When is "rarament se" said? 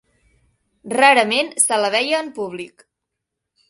0.95-1.81